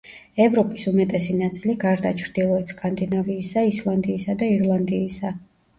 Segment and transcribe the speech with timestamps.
[0.45, 5.39] ევროპის უმეტესი ნაწილი, გარდა ჩრდილოეთ სკანდინავიისა, ისლანდიისა და ირლანდიისა.